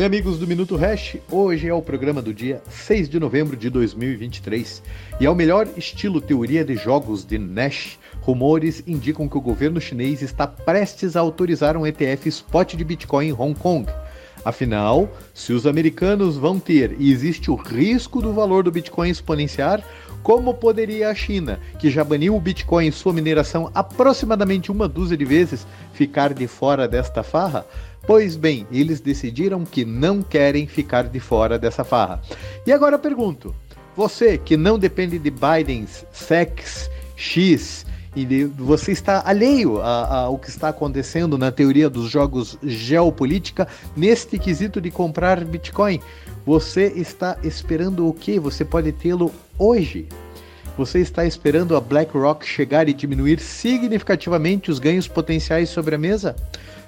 Oi, 0.00 0.06
amigos 0.06 0.38
do 0.38 0.46
Minuto 0.46 0.76
Hash. 0.76 1.18
Hoje 1.30 1.68
é 1.68 1.74
o 1.74 1.82
programa 1.82 2.22
do 2.22 2.32
dia 2.32 2.62
6 2.70 3.06
de 3.06 3.20
novembro 3.20 3.54
de 3.54 3.68
2023 3.68 4.82
e 5.20 5.26
é 5.26 5.30
o 5.30 5.34
melhor 5.34 5.68
estilo 5.76 6.22
teoria 6.22 6.64
de 6.64 6.74
jogos 6.74 7.22
de 7.22 7.36
Nash. 7.36 7.98
Rumores 8.22 8.82
indicam 8.86 9.28
que 9.28 9.36
o 9.36 9.42
governo 9.42 9.78
chinês 9.78 10.22
está 10.22 10.46
prestes 10.46 11.16
a 11.16 11.20
autorizar 11.20 11.76
um 11.76 11.86
ETF 11.86 12.30
spot 12.30 12.76
de 12.76 12.82
Bitcoin 12.82 13.28
em 13.28 13.32
Hong 13.34 13.54
Kong. 13.54 13.92
Afinal, 14.44 15.08
se 15.34 15.52
os 15.52 15.66
americanos 15.66 16.36
vão 16.36 16.58
ter 16.58 16.96
e 16.98 17.12
existe 17.12 17.50
o 17.50 17.54
risco 17.54 18.22
do 18.22 18.32
valor 18.32 18.64
do 18.64 18.70
Bitcoin 18.70 19.10
exponenciar, 19.10 19.84
como 20.22 20.54
poderia 20.54 21.08
a 21.08 21.14
China, 21.14 21.58
que 21.78 21.90
já 21.90 22.04
baniu 22.04 22.36
o 22.36 22.40
Bitcoin 22.40 22.86
em 22.86 22.90
sua 22.90 23.12
mineração 23.12 23.70
aproximadamente 23.74 24.70
uma 24.70 24.86
dúzia 24.88 25.16
de 25.16 25.24
vezes, 25.24 25.66
ficar 25.92 26.34
de 26.34 26.46
fora 26.46 26.86
desta 26.86 27.22
farra? 27.22 27.66
Pois 28.06 28.36
bem, 28.36 28.66
eles 28.70 29.00
decidiram 29.00 29.64
que 29.64 29.84
não 29.84 30.22
querem 30.22 30.66
ficar 30.66 31.04
de 31.04 31.20
fora 31.20 31.58
dessa 31.58 31.84
farra. 31.84 32.20
E 32.66 32.72
agora 32.72 32.96
eu 32.96 32.98
pergunto: 32.98 33.54
você 33.96 34.38
que 34.38 34.56
não 34.56 34.78
depende 34.78 35.18
de 35.18 35.30
Biden's 35.30 36.04
SEX, 36.12 36.90
X, 37.16 37.84
e 38.14 38.44
você 38.44 38.92
está 38.92 39.22
alheio 39.24 39.80
ao 39.80 40.36
que 40.36 40.48
está 40.48 40.68
acontecendo 40.68 41.38
na 41.38 41.52
teoria 41.52 41.88
dos 41.88 42.10
jogos 42.10 42.58
geopolítica 42.62 43.68
neste 43.96 44.38
quesito 44.38 44.80
de 44.80 44.90
comprar 44.90 45.44
Bitcoin. 45.44 46.00
Você 46.44 46.92
está 46.96 47.38
esperando 47.42 48.08
o 48.08 48.12
que? 48.12 48.38
Você 48.38 48.64
pode 48.64 48.90
tê-lo 48.92 49.32
hoje. 49.58 50.08
Você 50.76 50.98
está 51.00 51.26
esperando 51.26 51.76
a 51.76 51.80
BlackRock 51.80 52.46
chegar 52.46 52.88
e 52.88 52.94
diminuir 52.94 53.38
significativamente 53.38 54.70
os 54.70 54.78
ganhos 54.78 55.06
potenciais 55.06 55.68
sobre 55.68 55.94
a 55.94 55.98
mesa? 55.98 56.34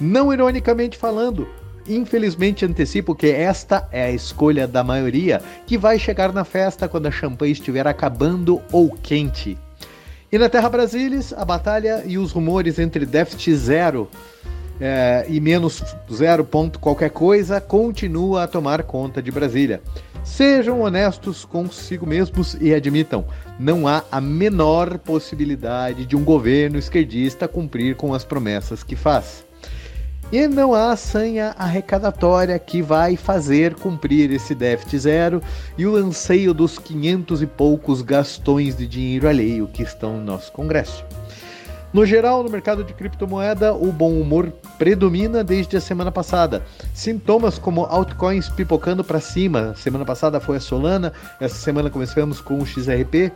Não 0.00 0.32
ironicamente 0.32 0.96
falando, 0.96 1.46
infelizmente 1.86 2.64
antecipo 2.64 3.14
que 3.14 3.26
esta 3.26 3.86
é 3.92 4.04
a 4.04 4.10
escolha 4.10 4.66
da 4.66 4.82
maioria 4.82 5.40
que 5.66 5.76
vai 5.76 5.98
chegar 5.98 6.32
na 6.32 6.44
festa 6.44 6.88
quando 6.88 7.06
a 7.06 7.10
champanhe 7.10 7.52
estiver 7.52 7.86
acabando 7.86 8.60
ou 8.72 8.90
quente. 8.90 9.58
E 10.34 10.38
na 10.38 10.48
Terra 10.48 10.68
Brasilis, 10.68 11.32
a 11.32 11.44
batalha 11.44 12.02
e 12.04 12.18
os 12.18 12.32
rumores 12.32 12.80
entre 12.80 13.06
déficit 13.06 13.54
zero 13.54 14.10
é, 14.80 15.24
e 15.28 15.40
menos 15.40 15.80
zero 16.12 16.44
ponto 16.44 16.80
qualquer 16.80 17.10
coisa 17.10 17.60
continua 17.60 18.42
a 18.42 18.48
tomar 18.48 18.82
conta 18.82 19.22
de 19.22 19.30
Brasília. 19.30 19.80
Sejam 20.24 20.80
honestos 20.80 21.44
consigo 21.44 22.04
mesmos 22.04 22.56
e 22.60 22.74
admitam, 22.74 23.24
não 23.60 23.86
há 23.86 24.02
a 24.10 24.20
menor 24.20 24.98
possibilidade 24.98 26.04
de 26.04 26.16
um 26.16 26.24
governo 26.24 26.78
esquerdista 26.78 27.46
cumprir 27.46 27.94
com 27.94 28.12
as 28.12 28.24
promessas 28.24 28.82
que 28.82 28.96
faz. 28.96 29.46
E 30.32 30.48
não 30.48 30.74
há 30.74 30.96
sanha 30.96 31.54
arrecadatória 31.56 32.58
que 32.58 32.82
vai 32.82 33.16
fazer 33.16 33.74
cumprir 33.74 34.32
esse 34.32 34.54
déficit 34.54 34.98
zero 34.98 35.42
e 35.78 35.86
o 35.86 35.96
anseio 35.96 36.52
dos 36.52 36.78
500 36.78 37.42
e 37.42 37.46
poucos 37.46 38.02
gastões 38.02 38.76
de 38.76 38.86
dinheiro 38.86 39.28
alheio 39.28 39.68
que 39.68 39.82
estão 39.82 40.16
no 40.16 40.24
nosso 40.24 40.50
Congresso. 40.50 41.04
No 41.94 42.04
geral, 42.04 42.42
no 42.42 42.50
mercado 42.50 42.82
de 42.82 42.92
criptomoeda, 42.92 43.72
o 43.72 43.92
bom 43.92 44.20
humor 44.20 44.52
predomina 44.76 45.44
desde 45.44 45.76
a 45.76 45.80
semana 45.80 46.10
passada. 46.10 46.64
Sintomas 46.92 47.56
como 47.56 47.84
altcoins 47.84 48.48
pipocando 48.48 49.04
para 49.04 49.20
cima, 49.20 49.76
semana 49.76 50.04
passada 50.04 50.40
foi 50.40 50.56
a 50.56 50.60
Solana, 50.60 51.12
essa 51.38 51.54
semana 51.54 51.88
começamos 51.88 52.40
com 52.40 52.58
o 52.58 52.66
XRP, 52.66 53.30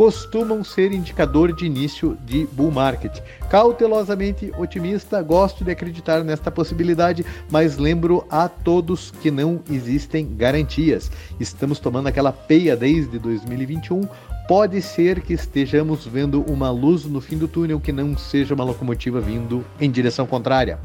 costumam 0.00 0.64
ser 0.64 0.92
indicador 0.92 1.52
de 1.52 1.66
início 1.66 2.16
de 2.24 2.46
bull 2.52 2.70
market. 2.70 3.20
Cautelosamente 3.50 4.50
otimista, 4.56 5.20
gosto 5.20 5.62
de 5.62 5.70
acreditar 5.70 6.24
nesta 6.24 6.50
possibilidade, 6.50 7.22
mas 7.50 7.76
lembro 7.76 8.24
a 8.30 8.48
todos 8.48 9.10
que 9.10 9.30
não 9.30 9.60
existem 9.70 10.34
garantias. 10.34 11.10
Estamos 11.38 11.78
tomando 11.78 12.06
aquela 12.06 12.32
peia 12.32 12.74
desde 12.74 13.18
2021. 13.18 14.08
Pode 14.48 14.80
ser 14.80 15.20
que 15.20 15.34
estejamos 15.34 16.06
vendo 16.06 16.40
uma 16.50 16.70
luz 16.70 17.04
no 17.04 17.20
fim 17.20 17.36
do 17.36 17.46
túnel 17.46 17.78
que 17.78 17.92
não 17.92 18.16
seja 18.16 18.54
uma 18.54 18.64
locomotiva 18.64 19.20
vindo 19.20 19.62
em 19.78 19.90
direção 19.90 20.26
contrária. 20.26 20.78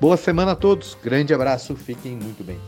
Boa 0.00 0.16
semana 0.16 0.50
a 0.50 0.56
todos, 0.56 0.98
grande 1.00 1.32
abraço, 1.32 1.76
fiquem 1.76 2.16
muito 2.16 2.42
bem. 2.42 2.58